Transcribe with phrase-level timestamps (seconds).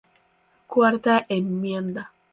[0.65, 2.11] Cuarta enmienda.